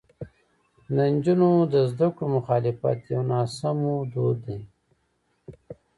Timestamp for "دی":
4.47-4.59